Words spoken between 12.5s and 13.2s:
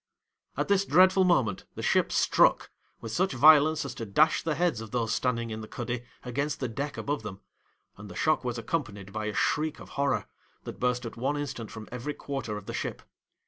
of the ship.